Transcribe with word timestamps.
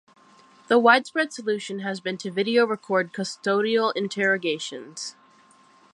The 0.67 0.79
widespread 0.79 1.31
solution 1.31 1.81
has 1.81 1.99
been 1.99 2.17
to 2.17 2.31
video 2.31 2.65
record 2.65 3.13
custodial 3.13 3.93
interrogations. 3.95 5.15